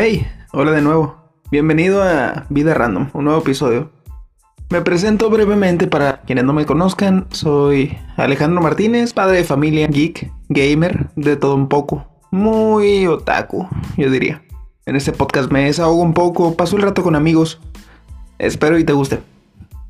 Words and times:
Hey, 0.00 0.24
hola 0.52 0.70
de 0.70 0.80
nuevo. 0.80 1.16
Bienvenido 1.50 2.04
a 2.04 2.46
Vida 2.50 2.72
Random, 2.72 3.10
un 3.14 3.24
nuevo 3.24 3.40
episodio. 3.40 3.90
Me 4.70 4.80
presento 4.80 5.28
brevemente 5.28 5.88
para 5.88 6.20
quienes 6.20 6.44
no 6.44 6.52
me 6.52 6.66
conozcan. 6.66 7.26
Soy 7.32 7.98
Alejandro 8.16 8.62
Martínez, 8.62 9.12
padre 9.12 9.38
de 9.38 9.44
familia, 9.44 9.88
geek, 9.88 10.32
gamer, 10.50 11.10
de 11.16 11.34
todo 11.34 11.56
un 11.56 11.68
poco. 11.68 12.06
Muy 12.30 13.08
otaku, 13.08 13.66
yo 13.96 14.08
diría. 14.08 14.40
En 14.86 14.94
este 14.94 15.10
podcast 15.10 15.50
me 15.50 15.64
desahogo 15.64 16.00
un 16.00 16.14
poco, 16.14 16.54
paso 16.54 16.76
el 16.76 16.82
rato 16.82 17.02
con 17.02 17.16
amigos. 17.16 17.60
Espero 18.38 18.78
y 18.78 18.84
te 18.84 18.92
guste. 18.92 19.18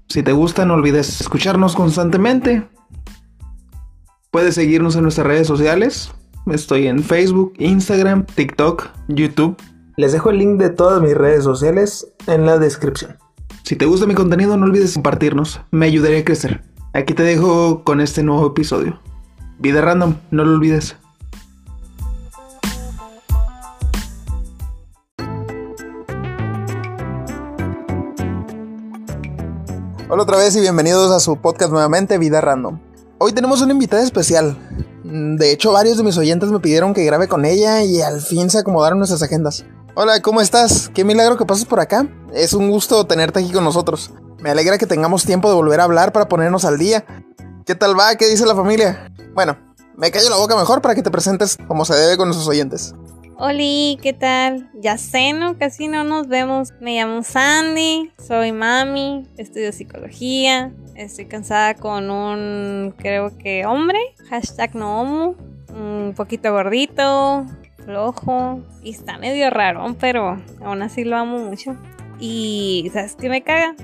Si 0.08 0.22
te 0.22 0.32
gusta, 0.32 0.64
no 0.64 0.72
olvides 0.72 1.20
escucharnos 1.20 1.76
constantemente. 1.76 2.66
Puedes 4.30 4.54
seguirnos 4.54 4.96
en 4.96 5.02
nuestras 5.02 5.26
redes 5.26 5.46
sociales. 5.46 6.14
Estoy 6.46 6.86
en 6.86 7.04
Facebook, 7.04 7.52
Instagram, 7.58 8.24
TikTok, 8.24 8.88
YouTube. 9.08 9.58
Les 9.98 10.12
dejo 10.12 10.30
el 10.30 10.38
link 10.38 10.60
de 10.60 10.70
todas 10.70 11.02
mis 11.02 11.12
redes 11.12 11.42
sociales 11.42 12.06
en 12.28 12.46
la 12.46 12.56
descripción. 12.58 13.18
Si 13.64 13.74
te 13.74 13.84
gusta 13.84 14.06
mi 14.06 14.14
contenido, 14.14 14.56
no 14.56 14.64
olvides 14.64 14.94
compartirnos. 14.94 15.60
Me 15.72 15.86
ayudaría 15.86 16.20
a 16.20 16.24
crecer. 16.24 16.62
Aquí 16.92 17.14
te 17.14 17.24
dejo 17.24 17.82
con 17.82 18.00
este 18.00 18.22
nuevo 18.22 18.46
episodio. 18.46 19.00
Vida 19.58 19.80
random, 19.80 20.14
no 20.30 20.44
lo 20.44 20.52
olvides. 20.52 20.94
Hola 30.08 30.22
otra 30.22 30.36
vez 30.36 30.54
y 30.54 30.60
bienvenidos 30.60 31.10
a 31.10 31.18
su 31.18 31.38
podcast 31.38 31.72
nuevamente, 31.72 32.18
Vida 32.18 32.40
Random. 32.40 32.78
Hoy 33.18 33.32
tenemos 33.32 33.62
una 33.62 33.72
invitada 33.72 34.04
especial. 34.04 34.56
De 35.02 35.50
hecho, 35.50 35.72
varios 35.72 35.96
de 35.96 36.04
mis 36.04 36.16
oyentes 36.16 36.52
me 36.52 36.60
pidieron 36.60 36.94
que 36.94 37.04
grabe 37.04 37.26
con 37.26 37.44
ella 37.44 37.82
y 37.82 38.00
al 38.00 38.20
fin 38.20 38.48
se 38.48 38.58
acomodaron 38.58 38.98
nuestras 38.98 39.24
agendas. 39.24 39.66
Hola, 40.00 40.22
¿cómo 40.22 40.40
estás? 40.40 40.92
Qué 40.94 41.02
milagro 41.02 41.36
que 41.36 41.44
pasas 41.44 41.64
por 41.64 41.80
acá. 41.80 42.06
Es 42.32 42.52
un 42.52 42.70
gusto 42.70 43.04
tenerte 43.04 43.40
aquí 43.40 43.50
con 43.50 43.64
nosotros. 43.64 44.12
Me 44.38 44.48
alegra 44.48 44.78
que 44.78 44.86
tengamos 44.86 45.24
tiempo 45.24 45.48
de 45.48 45.56
volver 45.56 45.80
a 45.80 45.82
hablar 45.82 46.12
para 46.12 46.28
ponernos 46.28 46.64
al 46.64 46.78
día. 46.78 47.04
¿Qué 47.66 47.74
tal 47.74 47.98
va? 47.98 48.14
¿Qué 48.14 48.28
dice 48.28 48.46
la 48.46 48.54
familia? 48.54 49.10
Bueno, 49.34 49.58
me 49.96 50.12
callo 50.12 50.30
la 50.30 50.36
boca 50.36 50.54
mejor 50.54 50.82
para 50.82 50.94
que 50.94 51.02
te 51.02 51.10
presentes 51.10 51.58
como 51.66 51.84
se 51.84 51.96
debe 51.96 52.16
con 52.16 52.28
nuestros 52.28 52.46
oyentes. 52.46 52.94
Hola, 53.38 53.98
¿qué 54.00 54.16
tal? 54.16 54.70
Ya 54.80 54.98
sé, 54.98 55.32
¿no? 55.32 55.58
Casi 55.58 55.88
no 55.88 56.04
nos 56.04 56.28
vemos. 56.28 56.74
Me 56.80 56.94
llamo 56.94 57.24
Sandy, 57.24 58.12
soy 58.24 58.52
mami, 58.52 59.26
estudio 59.36 59.72
psicología, 59.72 60.72
estoy 60.94 61.26
cansada 61.26 61.74
con 61.74 62.08
un, 62.08 62.94
creo 62.96 63.36
que 63.36 63.66
hombre, 63.66 63.98
hashtag 64.30 64.76
no 64.76 65.00
homo, 65.00 65.34
un 65.74 66.14
poquito 66.16 66.52
gordito, 66.52 67.46
flojo, 67.88 68.60
y 68.82 68.90
está 68.90 69.16
medio 69.16 69.48
raro, 69.48 69.96
pero 69.98 70.38
aún 70.62 70.82
así 70.82 71.04
lo 71.04 71.16
amo 71.16 71.38
mucho. 71.38 71.74
Y, 72.20 72.90
¿sabes 72.92 73.14
qué 73.14 73.30
me 73.30 73.42
caga? 73.42 73.74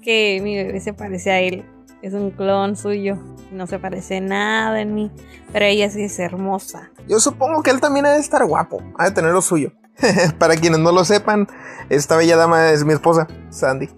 Que 0.00 0.38
mi 0.44 0.54
bebé 0.54 0.78
se 0.78 0.92
parece 0.92 1.32
a 1.32 1.40
él, 1.40 1.64
es 2.00 2.14
un 2.14 2.30
clon 2.30 2.76
suyo, 2.76 3.18
no 3.50 3.66
se 3.66 3.80
parece 3.80 4.20
nada 4.20 4.80
en 4.80 4.94
mí, 4.94 5.10
pero 5.52 5.64
ella 5.64 5.90
sí 5.90 6.04
es 6.04 6.20
hermosa. 6.20 6.92
Yo 7.08 7.18
supongo 7.18 7.64
que 7.64 7.70
él 7.70 7.80
también 7.80 8.06
ha 8.06 8.12
de 8.12 8.20
estar 8.20 8.46
guapo, 8.46 8.80
ha 8.96 9.06
de 9.06 9.10
tener 9.10 9.32
lo 9.32 9.42
suyo. 9.42 9.72
Para 10.38 10.54
quienes 10.54 10.78
no 10.78 10.92
lo 10.92 11.04
sepan, 11.04 11.48
esta 11.88 12.16
bella 12.16 12.36
dama 12.36 12.70
es 12.70 12.84
mi 12.84 12.92
esposa, 12.92 13.26
Sandy. 13.50 13.88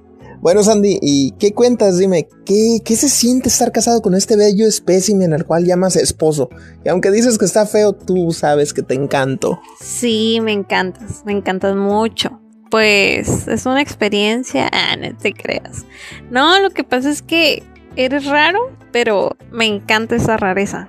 Bueno, 0.40 0.62
Sandy, 0.62 0.98
¿y 1.02 1.32
qué 1.32 1.52
cuentas? 1.52 1.98
Dime, 1.98 2.26
¿qué, 2.46 2.78
¿qué 2.82 2.96
se 2.96 3.10
siente 3.10 3.50
estar 3.50 3.72
casado 3.72 4.00
con 4.00 4.14
este 4.14 4.36
bello 4.36 4.66
espécimen 4.66 5.34
al 5.34 5.44
cual 5.44 5.66
llamas 5.66 5.96
esposo? 5.96 6.48
Y 6.82 6.88
aunque 6.88 7.10
dices 7.10 7.36
que 7.36 7.44
está 7.44 7.66
feo, 7.66 7.92
tú 7.92 8.32
sabes 8.32 8.72
que 8.72 8.82
te 8.82 8.94
encanto. 8.94 9.60
Sí, 9.82 10.40
me 10.40 10.52
encantas, 10.52 11.24
me 11.26 11.32
encantas 11.32 11.76
mucho. 11.76 12.40
Pues 12.70 13.48
es 13.48 13.66
una 13.66 13.82
experiencia, 13.82 14.68
ah, 14.72 14.96
no 14.96 15.14
te 15.18 15.34
creas. 15.34 15.84
No, 16.30 16.58
lo 16.60 16.70
que 16.70 16.84
pasa 16.84 17.10
es 17.10 17.20
que 17.20 17.62
eres 17.96 18.24
raro, 18.24 18.60
pero 18.92 19.36
me 19.52 19.66
encanta 19.66 20.16
esa 20.16 20.38
rareza. 20.38 20.88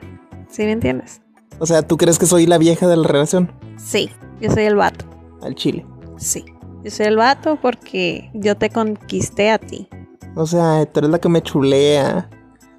¿Sí 0.50 0.64
me 0.64 0.72
entiendes? 0.72 1.20
O 1.60 1.66
sea, 1.66 1.82
¿tú 1.82 1.98
crees 1.98 2.18
que 2.18 2.26
soy 2.26 2.46
la 2.46 2.58
vieja 2.58 2.88
de 2.88 2.96
la 2.96 3.08
relación? 3.08 3.52
Sí, 3.78 4.12
yo 4.40 4.50
soy 4.50 4.64
el 4.64 4.76
vato. 4.78 5.06
Al 5.42 5.56
chile. 5.56 5.86
Sí, 6.18 6.46
yo 6.84 6.92
soy 6.92 7.06
el 7.06 7.18
vato 7.18 7.58
porque 7.62 8.30
yo 8.34 8.58
te 8.58 8.70
conquisté 8.70 9.50
a 9.50 9.58
ti. 9.58 9.88
O 10.36 10.46
sea, 10.46 10.86
tú 10.86 11.00
eres 11.00 11.12
la 11.12 11.20
que 11.20 11.30
me 11.30 11.42
chulea. 11.42 12.30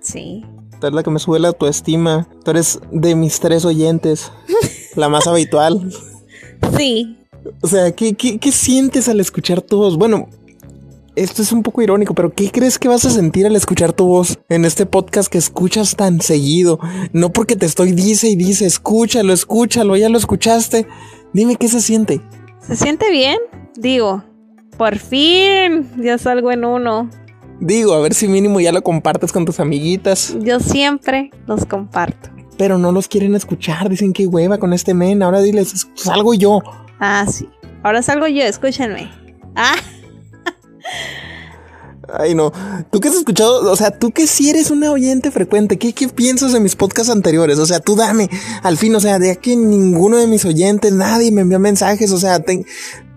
Sí. 0.01 0.45
Tú 0.81 0.87
eres 0.87 0.95
la 0.95 1.03
que 1.03 1.11
me 1.11 1.19
sube 1.19 1.39
la 1.39 1.49
autoestima. 1.49 2.27
Tú 2.45 2.51
eres 2.51 2.81
de 2.91 3.15
mis 3.15 3.39
tres 3.41 3.65
oyentes. 3.65 4.33
la 4.97 5.09
más 5.09 5.27
habitual. 5.27 5.93
Sí. 6.77 7.19
O 7.61 7.69
sea, 7.69 7.93
¿qué, 7.93 8.15
qué, 8.15 8.39
qué 8.39 8.53
sientes 8.53 9.09
al 9.09 9.21
escuchar 9.21 9.61
tu 9.61 9.79
voz? 9.79 9.97
Bueno, 9.97 10.29
esto 11.15 11.43
es 11.43 11.53
un 11.53 11.63
poco 11.63 11.83
irónico, 11.83 12.15
pero 12.15 12.33
¿qué 12.33 12.51
crees 12.51 12.79
que 12.79 12.89
vas 12.89 13.05
a 13.05 13.11
sentir 13.11 13.47
al 13.47 13.55
escuchar 13.55 13.93
tu 13.93 14.07
voz 14.07 14.39
en 14.49 14.65
este 14.65 14.87
podcast 14.87 15.31
que 15.31 15.39
escuchas 15.39 15.95
tan 15.95 16.21
seguido? 16.21 16.79
No 17.13 17.33
porque 17.33 17.57
te 17.57 17.67
estoy 17.67 17.93
dice 17.93 18.29
y 18.29 18.37
dice, 18.37 18.65
escúchalo, 18.65 19.33
escúchalo, 19.33 19.97
ya 19.97 20.09
lo 20.09 20.19
escuchaste. 20.19 20.87
Dime 21.33 21.57
qué 21.57 21.69
se 21.69 21.81
siente. 21.81 22.21
¿Se 22.67 22.77
siente 22.77 23.11
bien? 23.11 23.39
Digo, 23.77 24.23
por 24.77 24.99
fin 24.99 25.91
ya 26.03 26.19
salgo 26.19 26.51
en 26.53 26.65
uno. 26.65 27.09
Digo, 27.61 27.95
a 27.95 28.01
ver 28.01 28.15
si 28.15 28.27
mínimo 28.29 28.61
ya 28.61 28.73
lo 28.73 28.83
compartes 28.83 29.33
con 29.33 29.45
tus 29.45 29.61
amiguitas. 29.61 30.37
Yo 30.41 30.59
siempre 30.61 31.31
los 31.47 31.65
comparto. 31.65 32.31
Pero 32.59 32.79
no 32.79 32.93
los 32.93 33.09
quieren 33.09 33.35
escuchar, 33.35 33.89
dicen 33.89 34.13
que 34.13 34.27
hueva 34.27 34.59
con 34.59 34.73
este 34.73 34.95
men. 34.95 35.23
Ahora 35.23 35.41
diles, 35.41 35.87
salgo 35.95 36.35
yo. 36.35 36.61
Ah, 36.99 37.25
sí. 37.29 37.49
Ahora 37.83 38.03
salgo 38.03 38.27
yo, 38.27 38.43
escúchenme. 38.43 39.11
Ah. 39.55 39.77
Ay, 42.13 42.35
no. 42.35 42.53
¿Tú 42.91 43.01
qué 43.01 43.09
has 43.09 43.15
escuchado? 43.15 43.71
O 43.71 43.77
sea, 43.77 43.91
tú 43.97 44.11
que 44.11 44.27
sí 44.27 44.51
eres 44.51 44.71
una 44.71 44.91
oyente 44.91 45.31
frecuente, 45.31 45.79
¿qué, 45.79 45.93
¿qué, 45.93 46.09
piensas 46.09 46.53
de 46.53 46.61
mis 46.61 46.77
podcasts 46.77 47.11
anteriores? 47.11 47.59
O 47.59 47.67
sea, 47.67 47.81
tú 47.81 47.97
dame, 47.97 48.29
al 48.63 48.77
fin, 48.77 48.95
o 48.95 49.01
sea, 49.01 49.19
de 49.19 49.37
que 49.37 49.57
ninguno 49.57 50.17
de 50.17 50.27
mis 50.27 50.45
oyentes, 50.45 50.93
nadie 50.93 51.33
me 51.33 51.43
envió 51.43 51.59
mensajes, 51.59 52.13
o 52.13 52.19
sea, 52.19 52.43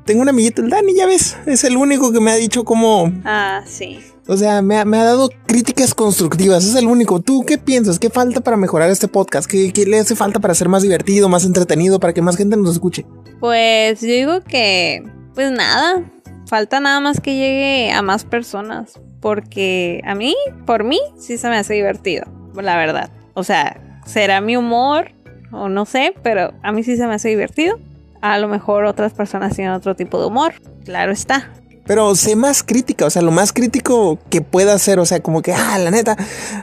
tengo 0.06 0.22
un 0.22 0.30
amiguito, 0.30 0.62
el 0.62 0.70
Dani, 0.70 0.96
ya 0.96 1.08
ves, 1.08 1.36
es 1.46 1.64
el 1.64 1.76
único 1.78 2.12
que 2.12 2.20
me 2.20 2.32
ha 2.32 2.36
dicho 2.36 2.64
cómo... 2.64 3.12
Ah, 3.26 3.64
sí. 3.66 4.00
O 4.28 4.38
sea, 4.38 4.62
me 4.62 4.78
ha, 4.78 4.86
me 4.86 4.98
ha, 4.98 5.04
dado 5.04 5.30
críticas 5.46 5.94
constructivas, 5.94 6.66
es 6.66 6.76
el 6.76 6.88
único. 6.88 7.20
¿Tú 7.20 7.44
qué 7.46 7.60
piensas? 7.60 8.00
¿Qué 8.00 8.10
falta 8.10 8.42
para 8.42 8.58
mejorar 8.58 8.90
este 8.90 9.08
podcast? 9.08 9.50
¿Qué, 9.50 9.72
¿Qué, 9.72 9.86
le 9.86 10.00
hace 10.00 10.16
falta 10.16 10.40
para 10.40 10.56
ser 10.56 10.68
más 10.68 10.82
divertido, 10.82 11.30
más 11.30 11.46
entretenido, 11.46 12.00
para 12.00 12.14
que 12.14 12.24
más 12.24 12.36
gente 12.36 12.58
nos 12.58 12.72
escuche? 12.72 13.06
Pues 13.40 14.02
yo 14.02 14.08
digo 14.08 14.42
que, 14.42 15.04
pues 15.36 15.52
nada, 15.52 16.04
falta 16.48 16.80
nada 16.80 17.00
más 17.02 17.20
que 17.20 17.36
llegue 17.36 17.92
a 17.92 18.02
más 18.02 18.26
personas. 18.26 19.00
Porque 19.22 20.02
a 20.06 20.16
mí, 20.16 20.36
por 20.66 20.84
mí, 20.84 21.00
sí 21.20 21.38
se 21.38 21.48
me 21.50 21.58
hace 21.58 21.76
divertido, 21.76 22.26
la 22.56 22.78
verdad. 22.78 23.12
O 23.36 23.44
sea, 23.44 24.00
será 24.08 24.42
mi 24.42 24.56
humor 24.56 25.12
o 25.52 25.70
no 25.70 25.86
sé, 25.86 26.14
pero 26.24 26.52
a 26.64 26.72
mí 26.72 26.84
sí 26.84 26.98
se 26.98 27.06
me 27.06 27.14
hace 27.14 27.30
divertido. 27.30 27.80
A 28.26 28.40
lo 28.40 28.48
mejor 28.48 28.86
otras 28.86 29.14
personas 29.14 29.56
tienen 29.56 29.72
otro 29.72 29.96
tipo 29.96 30.20
de 30.20 30.26
humor, 30.26 30.56
claro 30.84 31.12
está. 31.12 31.54
Pero 31.86 32.16
sé 32.16 32.36
más 32.36 32.64
crítica, 32.64 33.06
o 33.06 33.10
sea, 33.12 33.22
lo 33.22 33.30
más 33.30 33.54
crítico 33.54 34.18
que 34.32 34.42
pueda 34.42 34.74
hacer, 34.74 34.98
o 34.98 35.06
sea, 35.06 35.20
como 35.20 35.44
que, 35.44 35.54
ah, 35.54 35.78
la 35.78 35.92
neta, 35.92 36.18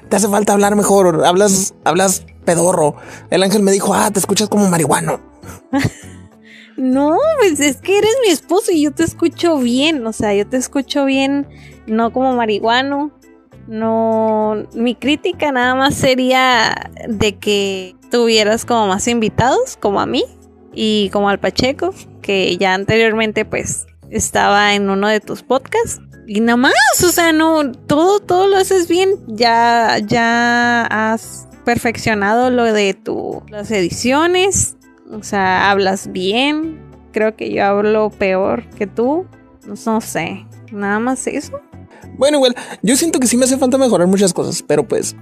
te 0.08 0.16
hace 0.16 0.26
falta 0.26 0.54
hablar 0.54 0.74
mejor, 0.74 1.24
hablas, 1.24 1.72
hablas 1.84 2.26
pedorro. 2.44 2.96
El 3.30 3.44
ángel 3.44 3.62
me 3.62 3.70
dijo, 3.70 3.94
ah, 3.94 4.10
te 4.10 4.18
escuchas 4.18 4.48
como 4.48 4.68
marihuano. 4.68 5.20
no, 6.76 7.16
pues 7.38 7.60
es 7.60 7.76
que 7.76 7.96
eres 7.96 8.16
mi 8.26 8.32
esposo 8.32 8.72
y 8.72 8.82
yo 8.82 8.90
te 8.90 9.04
escucho 9.04 9.56
bien, 9.58 10.04
o 10.04 10.12
sea, 10.12 10.34
yo 10.34 10.48
te 10.48 10.56
escucho 10.56 11.04
bien, 11.04 11.46
no 11.86 12.12
como 12.12 12.34
marihuano. 12.34 13.12
No, 13.68 14.66
mi 14.74 14.96
crítica 14.96 15.52
nada 15.52 15.76
más 15.76 15.94
sería 15.94 16.90
de 17.06 17.38
que 17.38 17.94
tuvieras 18.10 18.64
como 18.64 18.88
más 18.88 19.06
invitados, 19.06 19.76
como 19.80 20.00
a 20.00 20.06
mí 20.06 20.24
y 20.72 21.10
como 21.10 21.28
al 21.28 21.38
Pacheco, 21.38 21.94
que 22.20 22.56
ya 22.56 22.74
anteriormente 22.74 23.44
pues 23.44 23.86
estaba 24.10 24.74
en 24.74 24.90
uno 24.90 25.08
de 25.08 25.20
tus 25.20 25.42
podcasts. 25.42 26.00
Y 26.26 26.40
nada 26.40 26.56
más, 26.56 26.72
o 27.04 27.08
sea, 27.08 27.32
no, 27.32 27.72
todo, 27.72 28.20
todo 28.20 28.46
lo 28.46 28.56
haces 28.56 28.88
bien. 28.88 29.10
Ya, 29.26 29.98
ya 30.06 30.82
has 30.84 31.48
perfeccionado 31.64 32.50
lo 32.50 32.64
de 32.72 32.94
tu, 32.94 33.42
las 33.48 33.70
ediciones. 33.70 34.76
O 35.10 35.22
sea, 35.22 35.70
hablas 35.70 36.12
bien. 36.12 36.80
Creo 37.12 37.36
que 37.36 37.52
yo 37.52 37.64
hablo 37.64 38.10
peor 38.10 38.68
que 38.70 38.86
tú. 38.86 39.26
No 39.66 40.00
sé, 40.00 40.46
nada 40.70 40.98
más 40.98 41.26
eso. 41.26 41.60
Bueno, 42.16 42.38
igual, 42.38 42.54
yo 42.82 42.96
siento 42.96 43.18
que 43.20 43.26
sí 43.26 43.36
me 43.36 43.44
hace 43.44 43.58
falta 43.58 43.78
mejorar 43.78 44.06
muchas 44.06 44.32
cosas, 44.32 44.62
pero 44.62 44.86
pues 44.86 45.16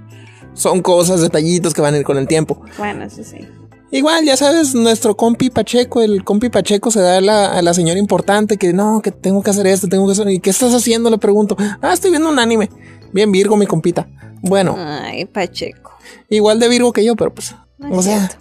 son 0.53 0.81
cosas, 0.81 1.21
detallitos 1.21 1.73
que 1.73 1.81
van 1.81 1.93
a 1.93 1.97
ir 1.97 2.03
con 2.03 2.17
el 2.17 2.27
tiempo. 2.27 2.61
Bueno, 2.77 3.09
sí, 3.09 3.23
sí. 3.23 3.47
Igual, 3.91 4.23
ya 4.23 4.37
sabes, 4.37 4.73
nuestro 4.73 5.17
compi 5.17 5.49
Pacheco, 5.49 6.01
el 6.01 6.23
compi 6.23 6.49
Pacheco 6.49 6.91
se 6.91 7.01
da 7.01 7.17
a 7.17 7.21
la, 7.21 7.45
a 7.51 7.61
la, 7.61 7.73
señora 7.73 7.99
importante 7.99 8.57
que 8.57 8.71
no, 8.71 9.01
que 9.01 9.11
tengo 9.11 9.43
que 9.43 9.49
hacer 9.49 9.67
esto, 9.67 9.89
tengo 9.89 10.05
que 10.05 10.13
hacer. 10.13 10.29
¿Y 10.29 10.39
qué 10.39 10.49
estás 10.49 10.73
haciendo? 10.73 11.09
Le 11.09 11.17
pregunto. 11.17 11.57
Ah, 11.81 11.91
estoy 11.93 12.09
viendo 12.09 12.29
un 12.29 12.39
anime. 12.39 12.69
Bien 13.11 13.29
Virgo, 13.31 13.57
mi 13.57 13.65
compita. 13.65 14.07
Bueno. 14.41 14.75
Ay, 14.77 15.25
Pacheco. 15.25 15.91
Igual 16.29 16.59
de 16.59 16.69
Virgo 16.69 16.93
que 16.93 17.03
yo, 17.03 17.15
pero 17.17 17.33
pues. 17.33 17.53
No 17.77 17.97
o 17.97 18.01
sea. 18.01 18.29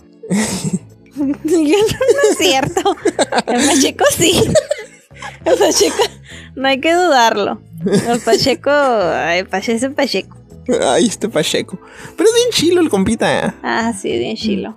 Yo 1.17 1.27
no, 1.27 1.57
no 1.57 2.31
es 2.31 2.39
cierto. 2.39 2.97
El 3.49 3.67
Pacheco 3.67 4.05
sí. 4.17 4.43
El 5.45 5.59
Pacheco, 5.59 5.97
no 6.55 6.69
hay 6.69 6.81
que 6.81 6.95
dudarlo. 6.95 7.61
El 7.85 8.21
Pacheco, 8.21 8.71
el 8.71 9.47
Pacheco 9.49 9.77
es 9.77 9.83
el 9.83 9.93
Pacheco. 9.93 10.37
Ay, 10.83 11.07
este 11.07 11.29
Pacheco. 11.29 11.79
Pero 12.17 12.29
es 12.29 12.35
bien 12.35 12.49
chilo 12.53 12.81
el 12.81 12.89
compita. 12.89 13.57
Ah, 13.63 13.93
sí, 13.93 14.17
bien 14.19 14.37
chilo. 14.37 14.77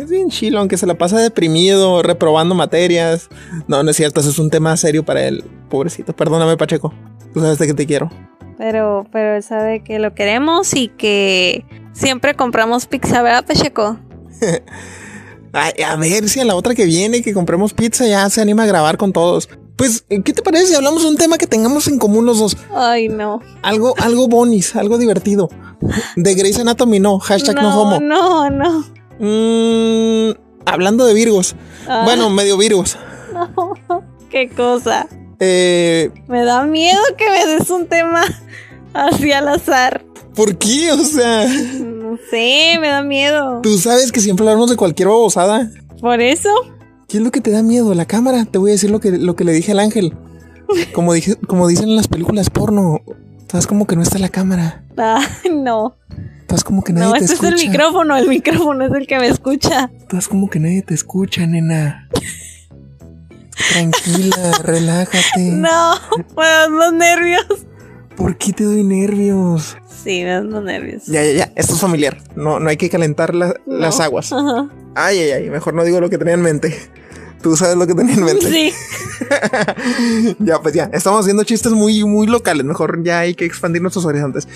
Es 0.00 0.08
bien 0.08 0.30
chilo, 0.30 0.60
aunque 0.60 0.78
se 0.78 0.86
la 0.86 0.94
pasa 0.94 1.18
deprimido, 1.18 2.02
reprobando 2.02 2.54
materias. 2.54 3.28
No, 3.68 3.82
no 3.82 3.90
es 3.90 3.96
cierto, 3.98 4.20
eso 4.20 4.30
es 4.30 4.38
un 4.38 4.48
tema 4.48 4.74
serio 4.78 5.04
para 5.04 5.28
él. 5.28 5.44
Pobrecito. 5.68 6.16
Perdóname, 6.16 6.56
Pacheco. 6.56 6.94
Tú 7.34 7.40
sabes 7.40 7.58
de 7.58 7.66
que 7.66 7.74
te 7.74 7.84
quiero. 7.84 8.10
Pero, 8.56 9.04
pero 9.12 9.36
él 9.36 9.42
sabe 9.42 9.84
que 9.84 9.98
lo 9.98 10.14
queremos 10.14 10.72
y 10.72 10.88
que 10.88 11.66
siempre 11.92 12.34
compramos 12.34 12.86
pizza, 12.86 13.20
¿verdad, 13.20 13.44
Pacheco? 13.44 13.98
Ay, 15.52 15.82
a 15.86 15.96
ver 15.96 16.30
si 16.30 16.40
a 16.40 16.46
la 16.46 16.54
otra 16.54 16.74
que 16.74 16.86
viene 16.86 17.20
que 17.20 17.34
compremos 17.34 17.74
pizza 17.74 18.06
ya 18.06 18.30
se 18.30 18.40
anima 18.40 18.62
a 18.62 18.66
grabar 18.66 18.96
con 18.96 19.12
todos. 19.12 19.50
Pues, 19.76 20.06
¿qué 20.08 20.32
te 20.32 20.40
parece 20.40 20.68
si 20.68 20.74
hablamos 20.74 21.02
de 21.02 21.10
un 21.10 21.16
tema 21.18 21.36
que 21.36 21.46
tengamos 21.46 21.88
en 21.88 21.98
común 21.98 22.24
los 22.24 22.38
dos? 22.38 22.56
Ay, 22.74 23.08
no. 23.08 23.40
Algo, 23.60 23.94
algo 23.98 24.28
bonis, 24.28 24.76
algo 24.76 24.96
divertido. 24.96 25.50
De 26.16 26.34
Grey's 26.34 26.58
Anatomy, 26.58 27.00
no. 27.00 27.18
Hashtag 27.18 27.56
no, 27.56 27.62
no 27.62 27.82
homo. 27.82 28.00
No, 28.00 28.48
no. 28.48 28.99
Mm, 29.20 30.30
hablando 30.66 31.04
de 31.06 31.14
Virgos. 31.14 31.54
Ah. 31.86 32.02
Bueno, 32.04 32.30
medio 32.30 32.56
Virgos. 32.56 32.96
No. 33.32 34.02
Qué 34.28 34.48
cosa. 34.50 35.06
Eh, 35.38 36.10
Me 36.28 36.44
da 36.44 36.64
miedo 36.64 37.00
que 37.16 37.28
me 37.30 37.46
des 37.46 37.70
un 37.70 37.86
tema 37.86 38.22
así 38.92 39.32
al 39.32 39.48
azar. 39.48 40.04
¿Por 40.34 40.56
qué? 40.58 40.92
O 40.92 40.98
sea, 40.98 41.46
No 41.46 42.18
sé, 42.30 42.76
me 42.80 42.88
da 42.88 43.02
miedo. 43.02 43.60
tú 43.62 43.78
sabes 43.78 44.12
que 44.12 44.20
siempre 44.20 44.44
hablamos 44.46 44.68
de 44.70 44.76
cualquier 44.76 45.08
babosada. 45.08 45.70
Por 46.00 46.20
eso. 46.20 46.50
¿Qué 47.08 47.16
es 47.18 47.22
lo 47.22 47.30
que 47.30 47.40
te 47.40 47.50
da 47.50 47.62
miedo? 47.62 47.94
La 47.94 48.04
cámara. 48.04 48.44
Te 48.44 48.58
voy 48.58 48.70
a 48.70 48.74
decir 48.74 48.90
lo 48.90 49.00
que, 49.00 49.12
lo 49.12 49.34
que 49.36 49.44
le 49.44 49.52
dije 49.52 49.72
al 49.72 49.80
ángel. 49.80 50.14
Como, 50.92 51.12
dije, 51.14 51.36
como 51.36 51.66
dicen 51.66 51.88
en 51.88 51.96
las 51.96 52.08
películas 52.08 52.50
porno. 52.50 53.00
Estás 53.40 53.66
como 53.66 53.86
que 53.86 53.96
no 53.96 54.02
está 54.02 54.18
la 54.18 54.28
cámara. 54.28 54.84
Ay, 54.96 55.50
no. 55.52 55.96
Estás 56.50 56.64
como 56.64 56.82
que 56.82 56.92
nadie 56.92 57.06
No, 57.06 57.12
te 57.12 57.18
este 57.20 57.34
es 57.34 57.42
escucha. 57.44 57.62
el 57.62 57.68
micrófono. 57.70 58.16
El 58.16 58.28
micrófono 58.28 58.84
es 58.84 58.92
el 58.92 59.06
que 59.06 59.18
me 59.20 59.28
escucha. 59.28 59.88
Estás 60.00 60.26
como 60.26 60.50
que 60.50 60.58
nadie 60.58 60.82
te 60.82 60.94
escucha, 60.94 61.46
nena. 61.46 62.08
Tranquila, 63.72 64.52
relájate. 64.64 65.22
No, 65.52 65.94
me 66.36 66.44
dan 66.44 66.76
los 66.76 66.92
nervios. 66.92 67.46
¿Por 68.16 68.36
qué 68.36 68.52
te 68.52 68.64
doy 68.64 68.82
nervios? 68.82 69.76
Sí, 70.02 70.24
me 70.24 70.30
dan 70.30 70.50
los 70.50 70.64
nervios. 70.64 71.06
Ya, 71.06 71.22
ya, 71.24 71.32
ya. 71.32 71.52
Esto 71.54 71.74
es 71.74 71.80
familiar. 71.80 72.18
No, 72.34 72.58
no 72.58 72.68
hay 72.68 72.76
que 72.76 72.90
calentar 72.90 73.32
la- 73.32 73.54
No. 73.66 73.76
las 73.78 74.00
aguas. 74.00 74.32
Ajá. 74.32 74.68
Ay, 74.96 75.18
ay, 75.20 75.30
ay. 75.30 75.50
Mejor 75.50 75.74
no 75.74 75.84
digo 75.84 76.00
lo 76.00 76.10
que 76.10 76.18
tenía 76.18 76.34
en 76.34 76.42
mente. 76.42 76.76
Tú 77.42 77.56
sabes 77.56 77.76
lo 77.76 77.86
que 77.86 77.94
tenía 77.94 78.14
en 78.14 78.24
mente. 78.24 78.50
Sí. 78.50 78.72
ya, 80.40 80.60
pues 80.60 80.74
ya. 80.74 80.90
Estamos 80.92 81.20
haciendo 81.20 81.42
chistes 81.44 81.72
muy, 81.72 82.04
muy 82.04 82.26
locales. 82.26 82.64
Mejor 82.66 83.02
ya 83.02 83.20
hay 83.20 83.34
que 83.34 83.46
expandir 83.46 83.80
nuestros 83.80 84.04
horizontes. 84.04 84.46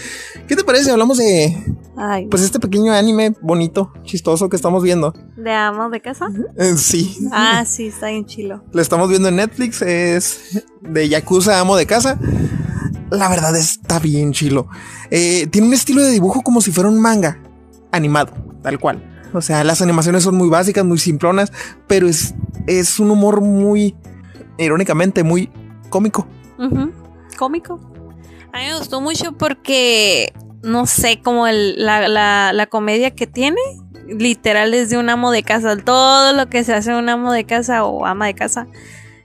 ¿Qué 0.46 0.54
te 0.54 0.64
parece 0.64 0.84
si 0.84 0.90
hablamos 0.90 1.19
de, 1.19 1.56
Ay, 1.96 2.26
pues, 2.26 2.42
este 2.42 2.60
pequeño 2.60 2.92
anime 2.92 3.34
bonito, 3.40 3.92
chistoso 4.02 4.48
que 4.48 4.56
estamos 4.56 4.82
viendo? 4.82 5.14
¿de 5.36 5.52
amo 5.52 5.90
de 5.90 6.00
casa? 6.00 6.28
Eh, 6.56 6.75
sí. 6.76 7.28
Ah, 7.32 7.64
sí, 7.66 7.88
está 7.88 8.08
bien 8.08 8.26
chilo. 8.26 8.64
Lo 8.72 8.82
estamos 8.82 9.08
viendo 9.08 9.28
en 9.28 9.36
Netflix. 9.36 9.82
Es 9.82 10.62
de 10.81 11.08
Yakuza 11.08 11.60
Amo 11.60 11.76
de 11.76 11.86
Casa. 11.86 12.19
La 13.10 13.28
verdad 13.28 13.56
está 13.56 13.98
bien 13.98 14.32
chilo. 14.32 14.69
Eh, 15.10 15.46
tiene 15.48 15.69
un 15.69 15.75
estilo 15.75 16.02
de 16.02 16.10
dibujo 16.10 16.42
como 16.42 16.60
si 16.60 16.72
fuera 16.72 16.88
un 16.88 17.00
manga 17.00 17.40
animado, 17.92 18.32
tal 18.62 18.78
cual. 18.78 19.02
O 19.32 19.40
sea, 19.40 19.64
las 19.64 19.82
animaciones 19.82 20.22
son 20.22 20.36
muy 20.36 20.48
básicas, 20.48 20.84
muy 20.84 20.98
simplonas, 20.98 21.52
pero 21.88 22.08
es, 22.08 22.34
es 22.66 22.99
un 23.00 23.11
humor 23.11 23.40
muy, 23.40 23.94
irónicamente, 24.58 25.22
muy 25.22 25.50
cómico. 25.90 26.26
Cómico. 27.38 27.81
A 28.52 28.58
mí 28.58 28.64
me 28.66 28.78
gustó 28.78 29.00
mucho 29.00 29.32
porque, 29.32 30.32
no 30.62 30.87
sé, 30.87 31.20
como 31.22 31.46
el- 31.46 31.84
la, 31.84 32.08
la- 32.08 32.52
la 32.52 32.66
comedia 32.66 33.11
que 33.11 33.26
tiene, 33.26 33.61
literal 34.06 34.75
es 34.75 34.90
de 34.90 34.99
un 34.99 35.08
amo 35.11 35.31
de 35.32 35.43
casa. 35.43 35.76
Todo 35.76 36.32
lo 36.32 36.49
que 36.49 36.62
se 36.64 36.75
hace 36.75 36.94
un 36.94 37.08
amo 37.08 37.32
de 37.32 37.44
casa 37.44 37.84
o 37.84 38.06
ama 38.06 38.26
de 38.26 38.34
casa, 38.34 38.67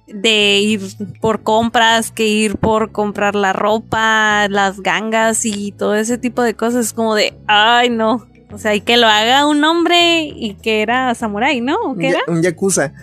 de 0.07 0.59
ir 0.59 0.81
por 1.21 1.43
compras, 1.43 2.11
que 2.11 2.27
ir 2.27 2.57
por 2.57 2.91
comprar 2.91 3.35
la 3.35 3.53
ropa, 3.53 4.47
las 4.49 4.79
gangas 4.81 5.45
y 5.45 5.71
todo 5.71 5.93
ese 5.95 6.17
tipo 6.17 6.41
de 6.41 6.55
cosas, 6.55 6.87
es 6.87 6.93
como 6.93 7.13
de, 7.13 7.37
ay 7.47 7.89
no. 7.91 8.25
O 8.51 8.57
sea, 8.57 8.73
y 8.73 8.81
que 8.81 8.97
lo 8.97 9.05
haga 9.05 9.45
un 9.45 9.63
hombre 9.63 10.23
y 10.23 10.55
que 10.55 10.81
era 10.81 11.13
samurái, 11.13 11.61
¿no? 11.61 11.75
¿O 11.83 11.95
¿Qué 11.95 12.07
era? 12.09 12.19
Un 12.27 12.41
yakuza. 12.41 12.93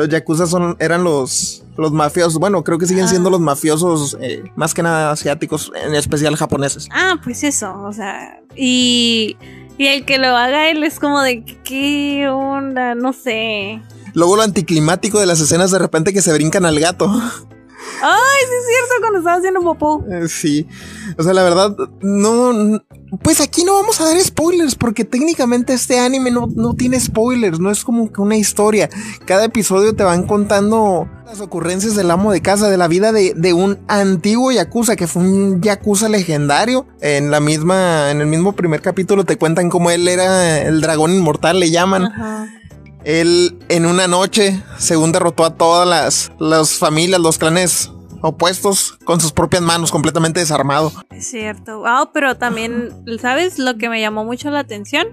Los 0.00 0.08
yakuza 0.08 0.46
son, 0.46 0.76
eran 0.78 1.04
los, 1.04 1.62
los 1.76 1.92
mafiosos. 1.92 2.38
Bueno, 2.38 2.64
creo 2.64 2.78
que 2.78 2.86
siguen 2.86 3.04
Ah. 3.04 3.08
siendo 3.08 3.28
los 3.28 3.40
mafiosos, 3.40 4.16
eh, 4.20 4.42
más 4.56 4.72
que 4.72 4.82
nada 4.82 5.10
asiáticos, 5.10 5.70
en 5.84 5.94
especial 5.94 6.36
japoneses. 6.36 6.88
Ah, 6.90 7.16
pues 7.22 7.44
eso, 7.44 7.70
o 7.82 7.92
sea, 7.92 8.40
y, 8.56 9.36
y 9.76 9.86
el 9.88 10.06
que 10.06 10.16
lo 10.18 10.28
haga 10.28 10.70
él 10.70 10.82
es 10.84 10.98
como 10.98 11.20
de, 11.20 11.44
¿qué 11.64 12.28
onda? 12.30 12.94
No 12.94 13.12
sé. 13.12 13.82
Luego 14.14 14.36
lo 14.36 14.42
anticlimático 14.42 15.20
de 15.20 15.26
las 15.26 15.40
escenas 15.40 15.70
de 15.70 15.78
repente 15.78 16.12
que 16.14 16.22
se 16.22 16.32
brincan 16.32 16.64
al 16.64 16.80
gato. 16.80 17.06
Ay, 18.02 18.40
sí 18.40 18.54
es 18.58 18.66
cierto, 18.66 18.94
cuando 19.00 19.18
estaba 19.18 19.36
haciendo 19.36 19.60
popó. 19.60 20.02
Eh, 20.10 20.28
Sí, 20.28 20.66
o 21.18 21.22
sea, 21.22 21.32
la 21.34 21.42
verdad, 21.42 21.76
no, 22.00 22.80
pues 23.22 23.40
aquí 23.40 23.64
no 23.64 23.74
vamos 23.74 24.00
a 24.00 24.04
dar 24.04 24.20
spoilers 24.20 24.74
porque 24.74 25.04
técnicamente 25.04 25.72
este 25.72 25.98
anime 25.98 26.30
no, 26.30 26.46
no 26.46 26.74
tiene 26.74 26.98
spoilers, 27.00 27.58
no 27.58 27.70
es 27.70 27.84
como 27.84 28.12
que 28.12 28.20
una 28.20 28.36
historia. 28.36 28.88
Cada 29.26 29.44
episodio 29.44 29.94
te 29.94 30.04
van 30.04 30.26
contando 30.26 31.08
las 31.26 31.40
ocurrencias 31.40 31.96
del 31.96 32.10
amo 32.10 32.32
de 32.32 32.40
casa, 32.40 32.68
de 32.68 32.76
la 32.76 32.88
vida 32.88 33.12
de, 33.12 33.34
de 33.34 33.52
un 33.52 33.78
antiguo 33.88 34.52
yakuza 34.52 34.96
que 34.96 35.06
fue 35.06 35.22
un 35.22 35.60
yakuza 35.60 36.08
legendario. 36.08 36.86
En 37.00 37.30
la 37.30 37.40
misma, 37.40 38.10
en 38.10 38.20
el 38.20 38.26
mismo 38.26 38.52
primer 38.52 38.80
capítulo 38.80 39.24
te 39.24 39.36
cuentan 39.36 39.70
cómo 39.70 39.90
él 39.90 40.06
era 40.06 40.62
el 40.62 40.80
dragón 40.80 41.12
inmortal, 41.12 41.58
le 41.58 41.70
llaman. 41.70 42.04
Ajá. 42.04 42.48
Él 43.04 43.58
en 43.68 43.86
una 43.86 44.06
noche, 44.08 44.62
según 44.78 45.12
derrotó 45.12 45.44
a 45.44 45.54
todas 45.54 45.88
las, 45.88 46.32
las 46.38 46.74
familias, 46.74 47.20
los 47.20 47.38
clanes 47.38 47.90
opuestos, 48.20 48.98
con 49.04 49.20
sus 49.20 49.32
propias 49.32 49.62
manos, 49.62 49.90
completamente 49.90 50.40
desarmado. 50.40 50.92
Es 51.10 51.26
cierto. 51.28 51.84
Ah, 51.86 52.10
pero 52.12 52.36
también, 52.36 52.90
¿sabes? 53.20 53.58
Lo 53.58 53.76
que 53.76 53.88
me 53.88 54.00
llamó 54.00 54.24
mucho 54.24 54.50
la 54.50 54.60
atención 54.60 55.08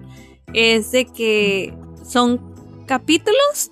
es 0.53 0.91
de 0.91 1.05
que 1.05 1.73
son 2.05 2.41
capítulos, 2.85 3.71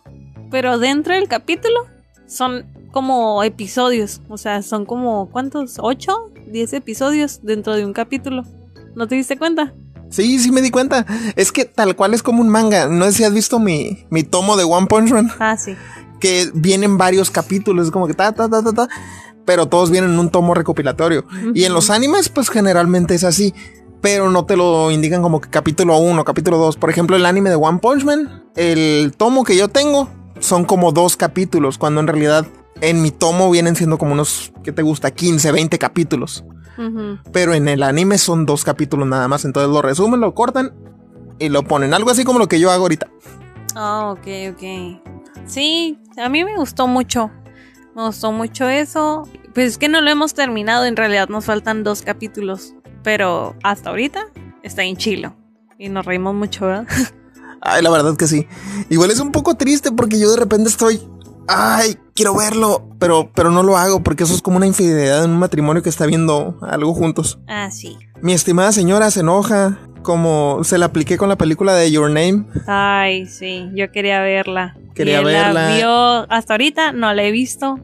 pero 0.51 0.77
dentro 0.77 1.13
del 1.15 1.27
capítulo 1.27 1.79
son 2.27 2.65
como 2.91 3.43
episodios. 3.43 4.21
O 4.29 4.37
sea, 4.37 4.61
son 4.61 4.85
como, 4.85 5.29
¿cuántos? 5.31 5.77
¿Ocho? 5.79 6.31
¿Diez 6.47 6.73
episodios 6.73 7.39
dentro 7.43 7.75
de 7.75 7.85
un 7.85 7.93
capítulo? 7.93 8.43
¿No 8.95 9.07
te 9.07 9.15
diste 9.15 9.37
cuenta? 9.37 9.73
Sí, 10.09 10.39
sí 10.39 10.51
me 10.51 10.61
di 10.61 10.69
cuenta. 10.71 11.05
Es 11.35 11.51
que 11.51 11.65
tal 11.65 11.95
cual 11.95 12.13
es 12.13 12.23
como 12.23 12.41
un 12.41 12.47
manga. 12.49 12.87
No 12.87 13.05
sé 13.05 13.11
si 13.13 13.23
has 13.23 13.33
visto 13.33 13.59
mi, 13.59 14.05
mi 14.09 14.23
tomo 14.23 14.55
de 14.55 14.63
One 14.63 14.87
Punch 14.87 15.11
Man, 15.11 15.31
Ah, 15.39 15.57
sí. 15.57 15.75
Que 16.25 16.49
vienen 16.55 16.97
varios 16.97 17.29
capítulos, 17.29 17.85
es 17.85 17.91
como 17.91 18.07
que 18.07 18.15
ta, 18.15 18.31
ta, 18.31 18.49
ta, 18.49 18.63
ta, 18.63 18.73
ta, 18.73 18.87
pero 19.45 19.67
todos 19.67 19.91
vienen 19.91 20.13
en 20.13 20.17
un 20.19 20.31
tomo 20.31 20.55
recopilatorio. 20.55 21.23
Y 21.53 21.65
en 21.65 21.73
los 21.73 21.91
animes, 21.91 22.29
pues 22.29 22.49
generalmente 22.49 23.13
es 23.13 23.23
así. 23.23 23.53
Pero 24.01 24.31
no 24.31 24.45
te 24.45 24.57
lo 24.57 24.89
indican 24.89 25.21
como 25.21 25.39
que 25.39 25.51
capítulo 25.51 25.99
1, 25.99 26.25
capítulo 26.25 26.57
2. 26.57 26.77
Por 26.77 26.89
ejemplo, 26.89 27.15
el 27.15 27.27
anime 27.27 27.51
de 27.51 27.57
One 27.57 27.77
Punch 27.77 28.03
Man, 28.03 28.43
el 28.55 29.13
tomo 29.15 29.43
que 29.43 29.55
yo 29.55 29.67
tengo, 29.67 30.09
son 30.39 30.65
como 30.65 30.91
dos 30.91 31.15
capítulos, 31.15 31.77
cuando 31.77 32.01
en 32.01 32.07
realidad 32.07 32.47
en 32.81 33.03
mi 33.03 33.11
tomo 33.11 33.51
vienen 33.51 33.75
siendo 33.75 33.99
como 33.99 34.13
unos, 34.13 34.51
¿qué 34.63 34.71
te 34.71 34.81
gusta? 34.81 35.11
15, 35.11 35.51
20 35.51 35.77
capítulos. 35.77 36.43
Pero 37.31 37.53
en 37.53 37.67
el 37.67 37.83
anime 37.83 38.17
son 38.17 38.47
dos 38.47 38.63
capítulos 38.63 39.07
nada 39.07 39.27
más. 39.27 39.45
Entonces 39.45 39.71
lo 39.71 39.83
resumen, 39.83 40.21
lo 40.21 40.33
cortan 40.33 40.73
y 41.37 41.49
lo 41.49 41.63
ponen. 41.63 41.93
Algo 41.93 42.09
así 42.09 42.23
como 42.23 42.39
lo 42.39 42.47
que 42.47 42.59
yo 42.59 42.71
hago 42.71 42.83
ahorita. 42.83 43.07
Ah, 43.75 44.11
ok, 44.11 44.55
ok. 44.55 45.15
Sí, 45.45 45.99
a 46.17 46.29
mí 46.29 46.43
me 46.43 46.55
gustó 46.55 46.87
mucho. 46.87 47.31
Me 47.95 48.05
gustó 48.05 48.31
mucho 48.31 48.67
eso. 48.67 49.23
Pues 49.53 49.71
es 49.71 49.77
que 49.77 49.87
no 49.87 50.01
lo 50.01 50.09
hemos 50.09 50.33
terminado, 50.33 50.85
en 50.85 50.95
realidad 50.95 51.29
nos 51.29 51.45
faltan 51.45 51.83
dos 51.83 52.01
capítulos. 52.01 52.73
Pero 53.03 53.55
hasta 53.63 53.91
ahorita 53.91 54.27
está 54.63 54.83
en 54.83 54.97
chilo. 54.97 55.35
Y 55.77 55.89
nos 55.89 56.05
reímos 56.05 56.33
mucho, 56.33 56.65
¿verdad? 56.65 56.87
Ay, 57.61 57.81
la 57.81 57.89
verdad 57.89 58.15
que 58.15 58.27
sí. 58.27 58.47
Igual 58.89 59.11
es 59.11 59.19
un 59.19 59.31
poco 59.31 59.55
triste 59.55 59.91
porque 59.91 60.19
yo 60.19 60.31
de 60.31 60.37
repente 60.37 60.69
estoy. 60.69 61.01
Ay, 61.47 61.97
quiero 62.13 62.35
verlo. 62.35 62.89
Pero, 62.99 63.31
pero 63.33 63.51
no 63.51 63.63
lo 63.63 63.77
hago 63.77 64.03
porque 64.03 64.23
eso 64.23 64.33
es 64.33 64.41
como 64.41 64.57
una 64.57 64.67
infidelidad 64.67 65.23
en 65.23 65.31
un 65.31 65.39
matrimonio 65.39 65.83
que 65.83 65.89
está 65.89 66.05
viendo 66.05 66.57
algo 66.61 66.93
juntos. 66.93 67.39
Ah, 67.47 67.69
sí. 67.71 67.97
Mi 68.21 68.33
estimada 68.33 68.71
señora 68.71 69.11
se 69.11 69.21
enoja. 69.21 69.79
Como 70.05 70.63
se 70.63 70.77
la 70.77 70.85
apliqué 70.85 71.17
con 71.17 71.29
la 71.29 71.35
película 71.35 71.73
de 71.73 71.91
Your 71.91 72.11
Name. 72.11 72.45
Ay, 72.67 73.25
sí, 73.25 73.71
yo 73.73 73.91
quería 73.91 74.21
verla. 74.21 74.77
Quería 74.93 75.15
Y 75.15 75.17
él 75.17 75.25
verla. 75.25 75.53
La 75.53 75.75
vio 75.75 76.31
hasta 76.31 76.53
ahorita, 76.53 76.91
no 76.91 77.11
la 77.11 77.23
he 77.23 77.31
visto. 77.31 77.79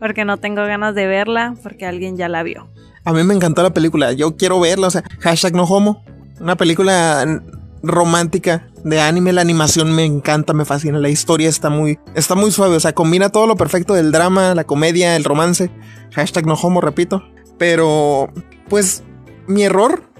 Porque 0.00 0.24
no 0.24 0.38
tengo 0.38 0.62
ganas 0.62 0.94
de 0.94 1.06
verla, 1.06 1.54
porque 1.62 1.84
alguien 1.84 2.16
ya 2.16 2.30
la 2.30 2.42
vio. 2.42 2.66
A 3.04 3.12
mí 3.12 3.22
me 3.24 3.34
encantó 3.34 3.62
la 3.62 3.74
película. 3.74 4.14
Yo 4.14 4.38
quiero 4.38 4.58
verla. 4.58 4.86
O 4.86 4.90
sea, 4.90 5.04
hashtag 5.20 5.54
no 5.54 5.64
homo. 5.64 6.02
Una 6.40 6.56
película 6.56 7.42
romántica 7.82 8.68
de 8.82 8.98
anime. 8.98 9.34
La 9.34 9.42
animación 9.42 9.92
me 9.94 10.06
encanta, 10.06 10.54
me 10.54 10.64
fascina. 10.64 10.98
La 10.98 11.10
historia 11.10 11.50
está 11.50 11.68
muy, 11.68 11.98
está 12.14 12.34
muy 12.34 12.52
suave. 12.52 12.76
O 12.76 12.80
sea, 12.80 12.94
combina 12.94 13.28
todo 13.28 13.46
lo 13.46 13.56
perfecto 13.56 13.92
del 13.92 14.12
drama, 14.12 14.54
la 14.54 14.64
comedia, 14.64 15.14
el 15.14 15.24
romance. 15.24 15.70
Hashtag 16.14 16.46
no 16.46 16.54
homo, 16.54 16.80
repito. 16.80 17.22
Pero, 17.58 18.30
pues, 18.70 19.02
mi 19.46 19.62
error 19.62 20.15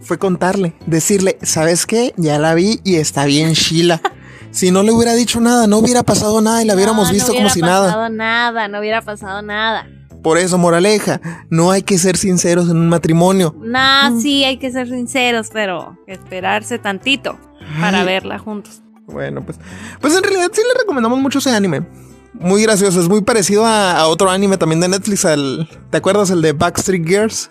fue 0.00 0.18
contarle, 0.18 0.74
decirle, 0.86 1.38
¿sabes 1.42 1.86
qué? 1.86 2.14
Ya 2.16 2.38
la 2.38 2.54
vi 2.54 2.80
y 2.84 2.96
está 2.96 3.24
bien 3.24 3.52
Sheila. 3.52 4.00
si 4.50 4.70
no 4.70 4.82
le 4.82 4.92
hubiera 4.92 5.14
dicho 5.14 5.40
nada, 5.40 5.66
no 5.66 5.78
hubiera 5.78 6.02
pasado 6.02 6.40
nada 6.40 6.62
y 6.62 6.66
la 6.66 6.74
hubiéramos 6.74 7.10
visto 7.10 7.32
como 7.32 7.48
si 7.50 7.60
nada. 7.60 7.72
No 7.72 7.82
hubiera 7.82 7.92
pasado 7.92 8.08
nada, 8.10 8.68
no 8.68 8.78
hubiera 8.78 9.02
pasado 9.02 9.42
nada. 9.42 9.86
Por 10.22 10.36
eso, 10.36 10.58
moraleja, 10.58 11.20
no 11.48 11.70
hay 11.70 11.82
que 11.82 11.96
ser 11.96 12.16
sinceros 12.16 12.68
en 12.68 12.76
un 12.76 12.88
matrimonio. 12.88 13.54
Nah, 13.58 14.18
sí, 14.20 14.44
hay 14.44 14.58
que 14.58 14.70
ser 14.70 14.88
sinceros, 14.88 15.48
pero 15.52 15.96
esperarse 16.06 16.78
tantito 16.78 17.38
para 17.80 18.04
verla 18.04 18.38
juntos. 18.38 18.82
Bueno, 19.06 19.44
pues, 19.44 19.58
pues 20.00 20.14
en 20.14 20.22
realidad 20.22 20.50
sí 20.52 20.60
le 20.60 20.78
recomendamos 20.78 21.18
mucho 21.18 21.38
ese 21.38 21.50
anime. 21.50 21.86
Muy 22.34 22.62
gracioso, 22.62 23.00
es 23.00 23.08
muy 23.08 23.22
parecido 23.22 23.66
a, 23.66 24.06
otro 24.06 24.30
anime 24.30 24.56
también 24.56 24.80
de 24.80 24.88
Netflix, 24.88 25.24
al, 25.24 25.68
¿te 25.90 25.96
acuerdas 25.96 26.30
el 26.30 26.42
de 26.42 26.52
Backstreet 26.52 27.06
Girls? 27.06 27.50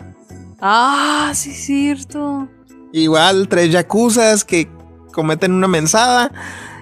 Ah, 0.62 1.32
sí, 1.34 1.52
cierto. 1.52 2.48
Igual, 2.92 3.48
tres 3.48 3.72
yakuzas 3.72 4.44
que 4.44 4.70
cometen 5.14 5.54
una 5.54 5.68
mensada 5.68 6.32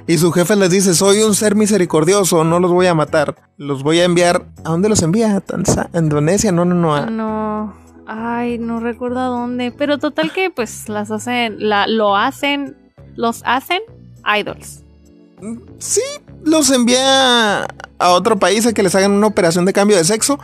y 0.07 0.17
su 0.17 0.31
jefe 0.31 0.55
les 0.55 0.69
dice, 0.69 0.93
soy 0.93 1.21
un 1.21 1.35
ser 1.35 1.55
misericordioso, 1.55 2.45
no 2.45 2.59
los 2.59 2.71
voy 2.71 2.87
a 2.87 2.93
matar. 2.93 3.35
Los 3.57 3.83
voy 3.83 3.99
a 3.99 4.05
enviar... 4.05 4.47
¿A 4.63 4.69
dónde 4.69 4.87
los 4.87 5.01
envía? 5.01 5.35
¿A 5.35 5.99
Indonesia? 5.99 6.51
No, 6.53 6.63
no, 6.63 6.75
no. 6.75 7.05
No. 7.07 7.73
Ay, 8.05 8.57
no 8.57 8.79
recuerdo 8.79 9.19
a 9.19 9.25
dónde. 9.25 9.73
Pero 9.73 9.97
total 9.97 10.31
que 10.31 10.49
pues 10.49 10.87
las 10.87 11.11
hacen... 11.11 11.57
La, 11.59 11.87
lo 11.87 12.15
hacen... 12.15 12.77
Los 13.15 13.41
hacen 13.45 13.81
idols. 14.39 14.83
Sí, 15.79 16.01
los 16.43 16.71
envía 16.71 17.63
a 17.99 18.09
otro 18.09 18.39
país 18.39 18.65
a 18.65 18.73
que 18.73 18.83
les 18.83 18.95
hagan 18.95 19.11
una 19.11 19.27
operación 19.27 19.65
de 19.65 19.73
cambio 19.73 19.97
de 19.97 20.03
sexo 20.03 20.39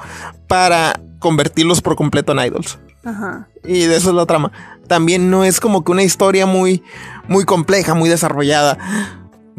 para 0.48 1.00
convertirlos 1.20 1.82
por 1.82 1.96
completo 1.96 2.34
en 2.34 2.40
idols. 2.40 2.80
Ajá. 3.04 3.50
Y 3.64 3.86
de 3.86 3.96
eso 3.96 4.10
es 4.10 4.16
la 4.16 4.26
trama. 4.26 4.52
También 4.88 5.30
no 5.30 5.44
es 5.44 5.60
como 5.60 5.84
que 5.84 5.92
una 5.92 6.04
historia 6.04 6.46
muy, 6.46 6.84
muy 7.28 7.46
compleja, 7.46 7.94
muy 7.94 8.10
desarrollada 8.10 8.78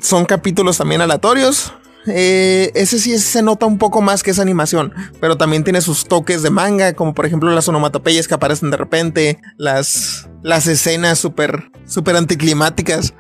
son 0.01 0.25
capítulos 0.25 0.79
también 0.79 1.01
aleatorios. 1.01 1.73
Eh, 2.07 2.71
ese 2.75 2.99
sí 2.99 3.19
se 3.19 3.43
nota 3.43 3.65
un 3.65 3.79
poco 3.79 4.03
más 4.03 4.23
que 4.23 4.33
esa 4.33 4.43
animación, 4.43 4.93
pero 5.21 5.39
también 5.39 5.65
tiene 5.65 5.81
sus 5.81 6.05
toques 6.05 6.43
de 6.43 6.51
manga, 6.51 6.93
como 6.93 7.15
por 7.15 7.25
ejemplo 7.25 7.51
las 7.51 7.67
onomatopeyas 7.69 8.29
que 8.29 8.35
aparecen 8.35 8.71
de 8.71 8.77
repente, 8.77 9.41
las, 9.57 10.29
las 10.43 10.67
escenas 10.67 11.19
súper 11.19 11.71
super 11.87 12.17
anticlimáticas. 12.17 13.15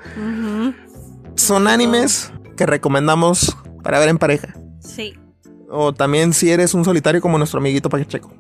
Son 1.37 1.67
animes 1.67 2.31
que 2.57 2.67
recomendamos 2.67 3.57
para 3.83 3.99
ver 3.99 4.11
en 4.11 4.19
pareja. 4.19 4.55
Sí. 4.81 5.15
O 5.71 5.93
también 5.95 6.35
si 6.35 6.51
eres 6.51 6.75
un 6.75 6.85
solitario 6.85 7.21
como 7.21 7.39
nuestro 7.39 7.61
amiguito 7.61 7.89
Pacheco. 7.89 8.33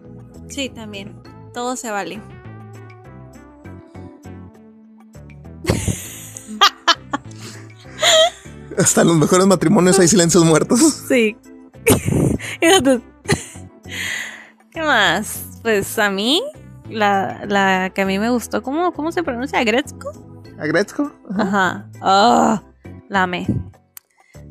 Sí, 0.49 0.69
también. 0.69 1.17
Todo 1.54 1.76
se 1.76 1.90
vale. 1.90 2.20
Hasta 8.76 9.02
en 9.02 9.06
los 9.06 9.16
mejores 9.16 9.46
matrimonios 9.46 10.00
hay 10.00 10.08
silencios 10.08 10.44
muertos. 10.44 10.80
Sí. 11.08 11.37
¿Qué 14.73 14.82
más? 14.82 15.61
Pues 15.62 15.96
a 16.00 16.11
mí, 16.11 16.42
la, 16.90 17.44
la 17.46 17.90
que 17.94 18.02
a 18.02 18.06
mí 18.06 18.18
me 18.18 18.30
gustó, 18.30 18.64
¿cómo, 18.64 18.92
cómo 18.92 19.12
se 19.12 19.23
pronuncia? 19.23 19.61
¿Agretzko? 19.61 20.11
¿Agretzko? 20.58 21.12
Ajá. 21.38 21.88
Oh, 22.02 22.61
la 23.08 23.23
amé. 23.23 23.46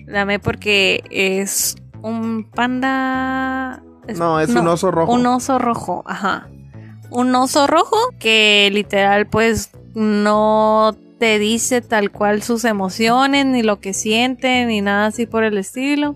La 0.06 0.22
amé 0.22 0.40
porque 0.40 1.04
es 1.10 1.76
un 2.02 2.50
panda. 2.50 3.84
no, 4.16 4.40
es 4.40 4.50
un 4.50 4.68
oso 4.70 4.90
rojo. 4.90 5.12
Un 5.12 5.26
oso 5.26 5.60
rojo, 5.60 6.04
ajá. 6.06 6.48
Un 7.14 7.34
oso 7.36 7.68
rojo 7.68 7.98
que 8.20 8.70
literal, 8.74 9.28
pues 9.28 9.70
no 9.94 10.98
te 11.20 11.40
dice 11.40 11.82
tal 11.82 12.12
cual 12.12 12.42
sus 12.42 12.66
emociones, 12.66 13.46
ni 13.46 13.62
lo 13.62 13.80
que 13.80 13.94
sienten, 13.94 14.68
ni 14.68 14.82
nada 14.82 15.06
así 15.06 15.26
por 15.26 15.44
el 15.44 15.58
estilo. 15.58 16.16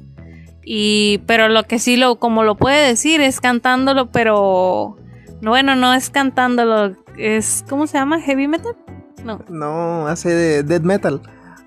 Y, 0.66 1.20
pero 1.28 1.48
lo 1.48 1.64
que 1.64 1.80
sí 1.80 1.96
lo, 1.96 2.18
como 2.20 2.44
lo 2.44 2.56
puede 2.56 2.88
decir, 2.88 3.22
es 3.22 3.40
cantándolo, 3.40 4.12
pero 4.12 4.98
bueno, 5.42 5.76
no 5.76 5.94
es 5.94 6.10
cantándolo, 6.10 6.96
es, 7.18 7.64
¿cómo 7.70 7.88
se 7.88 7.98
llama? 7.98 8.20
¿Heavy 8.20 8.48
metal? 8.48 8.76
No. 9.24 9.40
No, 9.48 10.08
hace 10.08 10.30
de 10.30 10.64
death 10.64 10.82
metal. 10.82 11.22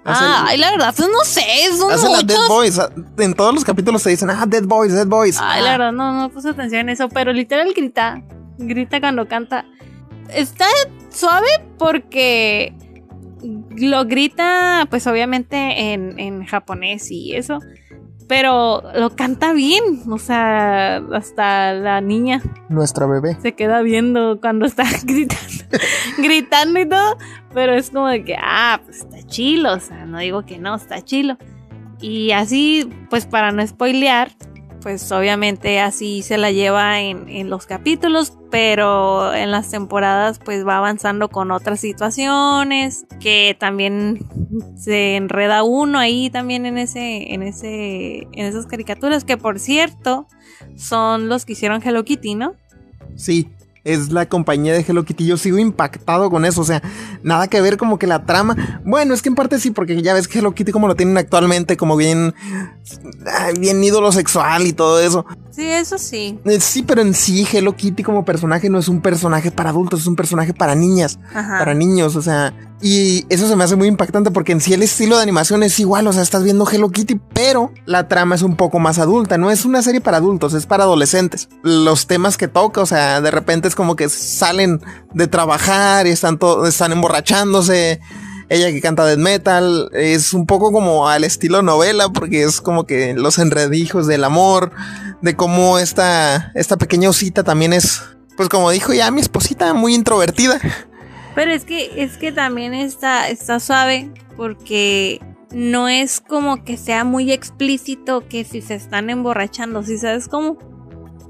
ah, 0.05 0.45
ay, 0.49 0.59
la 0.59 0.73
verdad, 0.73 0.93
pues 0.95 1.09
no 1.09 1.25
sé, 1.25 1.43
son 1.79 1.93
Hace 1.93 2.09
la 2.11 2.23
Dead 2.23 2.49
Boys. 2.49 2.81
En 3.19 3.33
todos 3.35 3.55
los 3.55 3.65
capítulos 3.65 4.03
se 4.03 4.11
dicen, 4.11 4.29
ah, 4.29 4.45
Dead 4.47 4.65
Boys, 4.65 4.93
Dead 4.93 5.07
Boys. 5.07 5.39
Ay, 5.41 5.63
la 5.63 5.71
verdad, 5.71 5.93
no, 5.93 6.13
no 6.13 6.29
puse 6.31 6.51
atención 6.51 6.83
en 6.83 6.89
eso, 6.91 7.09
pero 7.09 7.33
literal 7.33 7.73
grita, 7.75 8.23
grita 8.61 9.01
cuando 9.01 9.27
canta. 9.29 9.65
Está 10.33 10.67
suave 11.11 11.49
porque 11.79 12.75
lo 13.77 14.05
grita, 14.05 14.87
pues 14.91 15.07
obviamente 15.07 15.93
en, 15.93 16.19
en 16.19 16.45
japonés 16.45 17.11
y 17.11 17.35
eso, 17.35 17.59
pero 18.31 18.83
lo 18.95 19.17
canta 19.17 19.53
bien, 19.53 19.83
o 20.09 20.17
sea, 20.19 20.99
hasta 21.13 21.73
la 21.73 22.01
niña. 22.01 22.41
Nuestra 22.69 23.07
bebé. 23.07 23.37
Se 23.43 23.57
queda 23.57 23.83
viendo 23.83 24.41
cuando 24.41 24.67
está 24.67 24.85
gritando, 25.05 25.65
gritando 26.19 26.79
y 26.81 26.89
todo, 26.89 27.19
pero 27.53 27.75
es 27.75 27.91
como 27.91 28.07
de 28.07 28.23
que, 28.23 28.37
ah, 28.41 28.81
pues 28.85 28.99
está 28.99 29.21
chilo, 29.27 29.73
o 29.73 29.81
sea, 29.81 30.07
no 30.07 30.19
digo 30.19 30.47
que 30.47 30.59
no, 30.59 30.77
está 30.77 31.03
chilo. 31.03 31.39
Y 32.01 32.31
así, 32.31 32.89
pues 33.11 33.27
para 33.27 33.51
no 33.51 33.67
spoilear, 33.67 34.31
pues 34.83 35.11
obviamente 35.13 35.81
así 35.81 36.23
se 36.23 36.39
la 36.39 36.51
lleva 36.51 37.01
en, 37.01 37.51
los 37.51 37.67
capítulos, 37.67 38.33
pero 38.51 39.35
en 39.35 39.51
las 39.51 39.71
temporadas 39.71 40.39
pues 40.45 40.67
va 40.67 40.79
avanzando 40.79 41.29
con 41.29 41.51
otras 41.51 41.81
situaciones 41.81 43.07
que 43.21 43.57
también 43.59 44.27
se 44.77 45.17
enreda 45.17 45.63
uno 45.63 45.99
ahí 45.99 46.31
también 46.31 46.67
en 46.67 46.79
ese, 46.79 47.33
en 47.33 47.43
ese, 47.43 48.27
en 48.33 48.47
esas 48.47 48.67
caricaturas 48.67 49.25
que 49.25 49.37
por 49.37 49.59
cierto 49.59 50.27
son 50.77 51.29
los 51.29 51.45
que 51.45 51.53
hicieron 51.53 51.83
Hello 51.83 52.05
Kitty, 52.05 52.35
¿no? 52.35 52.55
Sí, 53.17 53.49
es 53.85 54.11
la 54.11 54.29
compañía 54.29 54.73
de 54.73 54.85
Hello 54.87 55.05
Kitty. 55.05 55.27
Yo 55.27 55.37
sigo 55.37 55.59
impactado 55.59 56.31
con 56.31 56.45
eso. 56.45 56.61
O 56.61 56.65
sea, 56.65 56.83
nada 57.23 57.49
que 57.49 57.61
ver 57.61 57.77
como 57.77 57.99
que 57.99 58.07
la 58.07 58.25
trama. 58.25 58.81
Bueno, 58.85 59.15
es 59.15 59.23
que 59.23 59.29
en 59.29 59.35
parte 59.35 59.59
sí, 59.59 59.71
porque 59.71 60.01
ya 60.03 60.15
ves 60.15 60.29
que 60.29 60.39
Hello 60.39 60.55
Kitty 60.55 60.73
como 60.73 60.89
lo 60.89 60.97
tienen 60.97 61.17
actualmente, 61.17 61.77
como 61.77 61.97
bien. 61.97 62.35
bien 63.59 63.83
ídolo 63.83 64.13
sexual 64.13 64.67
y 64.67 64.73
todo 64.73 65.01
eso. 65.01 65.25
Sí, 65.51 65.67
eso 65.67 65.99
sí. 65.99 66.39
Eh, 66.45 66.61
sí, 66.61 66.83
pero 66.83 67.03
en 67.03 67.15
sí 67.15 67.47
Hello 67.51 67.75
Kitty 67.77 68.03
como 68.03 68.25
personaje 68.25 68.71
no 68.71 68.79
es 68.79 68.89
un 68.89 69.01
personaje 69.01 69.51
para 69.51 69.71
adultos, 69.71 70.01
es 70.01 70.07
un 70.07 70.17
personaje 70.17 70.55
para 70.55 70.75
niñas, 70.75 71.19
para 71.33 71.75
niños. 71.75 72.17
O 72.17 72.23
sea, 72.23 72.55
y 72.83 73.27
eso 73.29 73.47
se 73.47 73.57
me 73.57 73.65
hace 73.65 73.77
muy 73.77 73.89
impactante 73.89 74.31
porque 74.31 74.53
en 74.53 74.61
sí 74.61 74.73
el 74.73 74.83
estilo 74.83 75.17
de 75.17 75.23
animación 75.23 75.63
es 75.63 75.79
igual, 75.81 76.07
o 76.07 76.13
sea, 76.13 76.23
estás 76.23 76.45
viendo 76.45 76.69
Hello 76.69 76.91
Kitty, 76.91 77.21
pero 77.35 77.73
la 77.85 78.09
trama 78.09 78.37
es 78.37 78.43
un 78.43 78.57
poco 78.57 78.79
más 78.79 78.99
adulta, 78.99 79.37
no 79.37 79.51
es 79.51 79.67
una 79.67 79.83
serie 79.83 80.01
para 80.01 80.17
adultos, 80.17 80.55
es 80.55 80.65
para 80.65 80.85
adolescentes. 80.85 81.49
Los 81.63 82.07
temas 82.07 82.39
que 82.39 82.49
toca, 82.49 82.81
o 82.81 82.87
sea, 82.87 83.21
de 83.21 83.31
repente 83.31 83.69
es 83.71 83.75
como 83.77 83.97
que 83.97 84.09
salen 84.09 84.81
de 85.15 85.27
trabajar 85.27 86.07
y 86.07 86.11
están, 86.11 86.39
están 86.67 86.93
emborrachándose. 86.93 88.01
Ella 88.49 88.73
que 88.73 88.81
canta 88.81 89.07
death 89.07 89.19
metal 89.19 89.91
es 89.95 90.35
un 90.35 90.45
poco 90.45 90.73
como 90.73 91.09
al 91.09 91.23
estilo 91.23 91.63
novela 91.63 92.09
porque 92.09 92.43
es 92.43 92.61
como 92.61 92.85
que 92.85 93.15
los 93.15 93.39
enredijos 93.39 94.09
del 94.09 94.25
amor, 94.25 94.73
de 95.23 95.37
cómo 95.37 95.79
esta, 95.79 96.51
esta 96.57 96.77
pequeña 96.77 97.09
osita 97.09 97.45
también 97.45 97.73
es, 97.73 98.03
pues 98.37 98.49
como 98.49 98.71
dijo 98.71 98.93
ya 98.93 99.11
mi 99.13 99.21
esposita, 99.21 99.73
muy 99.73 99.95
introvertida. 99.95 100.59
Pero 101.37 101.53
es 101.53 101.65
que, 101.65 102.03
es 102.03 102.17
que 102.17 102.33
también 102.33 102.75
está, 102.75 103.29
está 103.29 103.61
suave 103.61 104.13
porque 104.37 105.21
no 105.53 105.89
es 105.89 106.21
como 106.21 106.65
que 106.65 106.77
sea 106.77 107.05
muy 107.05 107.31
explícito 107.31 108.27
que 108.29 108.45
si 108.45 108.63
se 108.63 108.75
están 108.75 109.11
emborrachando, 109.11 109.85
si 109.85 109.97
sabes 109.97 110.27
cómo? 110.27 110.59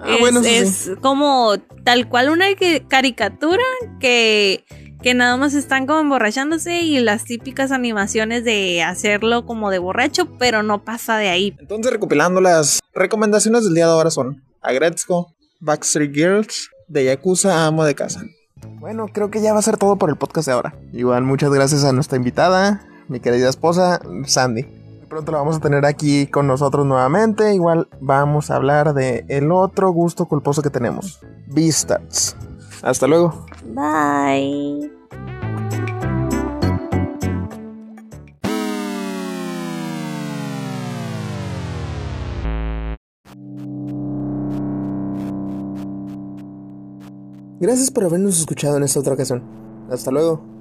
Ah, 0.02 0.16
es, 0.20 0.88
es 0.88 0.90
como 1.00 1.54
tal 1.84 2.08
cual 2.08 2.30
una 2.30 2.46
caricatura 2.88 3.62
que, 4.00 4.64
que 5.02 5.14
nada 5.14 5.36
más 5.36 5.54
están 5.54 5.86
como 5.86 6.00
emborrachándose 6.00 6.80
y 6.80 7.00
las 7.00 7.24
típicas 7.24 7.70
animaciones 7.72 8.44
de 8.44 8.82
hacerlo 8.82 9.46
como 9.46 9.70
de 9.70 9.78
borracho, 9.78 10.26
pero 10.38 10.62
no 10.62 10.84
pasa 10.84 11.16
de 11.16 11.28
ahí. 11.28 11.56
Entonces, 11.58 11.92
recopilando 11.92 12.40
las 12.40 12.80
recomendaciones 12.94 13.64
del 13.64 13.74
día 13.74 13.86
de 13.86 13.92
ahora 13.92 14.10
son 14.10 14.42
Agretzko, 14.62 15.34
Backstreet 15.60 16.14
Girls, 16.14 16.70
de 16.88 17.04
Yakuza 17.04 17.66
Amo 17.66 17.84
de 17.84 17.94
Casa. 17.94 18.22
Bueno, 18.78 19.08
creo 19.08 19.30
que 19.30 19.40
ya 19.40 19.52
va 19.52 19.60
a 19.60 19.62
ser 19.62 19.76
todo 19.76 19.96
por 19.96 20.10
el 20.10 20.16
podcast 20.16 20.46
de 20.48 20.52
ahora. 20.52 20.74
Igual, 20.92 21.22
muchas 21.22 21.50
gracias 21.50 21.84
a 21.84 21.92
nuestra 21.92 22.16
invitada, 22.16 22.86
mi 23.08 23.20
querida 23.20 23.48
esposa, 23.48 24.00
Sandy 24.26 24.79
pronto 25.10 25.32
la 25.32 25.38
vamos 25.38 25.56
a 25.56 25.60
tener 25.60 25.84
aquí 25.84 26.28
con 26.28 26.46
nosotros 26.46 26.86
nuevamente. 26.86 27.52
Igual 27.54 27.88
vamos 28.00 28.50
a 28.50 28.56
hablar 28.56 28.94
de 28.94 29.26
el 29.28 29.52
otro 29.52 29.90
gusto 29.90 30.26
culposo 30.26 30.62
que 30.62 30.70
tenemos, 30.70 31.20
Vistas. 31.48 32.36
Hasta 32.80 33.06
luego. 33.06 33.44
Bye. 33.66 34.90
Gracias 47.58 47.90
por 47.90 48.04
habernos 48.04 48.38
escuchado 48.38 48.78
en 48.78 48.84
esta 48.84 49.00
otra 49.00 49.12
ocasión. 49.12 49.42
Hasta 49.90 50.10
luego. 50.10 50.59